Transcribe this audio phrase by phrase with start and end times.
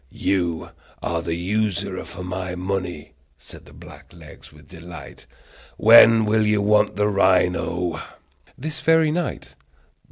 [0.09, 0.71] "You
[1.03, 5.27] are the usurer for my money!" said black legs with delight.
[5.77, 8.01] "When will you want the rhino?"
[8.57, 9.53] "This very night."